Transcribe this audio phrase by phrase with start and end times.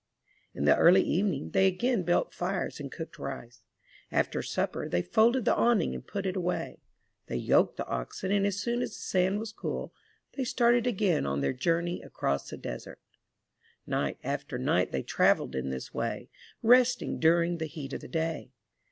[0.55, 3.61] In the early evening, they again built fires and cooked rice.
[4.11, 6.81] After supper, they folded the awning and put it away.
[7.27, 9.93] They yoked the oxen and as soon as the sand was cool,
[10.33, 12.99] they started again on their journey across the desert.
[13.85, 16.29] Night after night they traveled in this way,
[16.63, 18.49] resting during the heat of the day.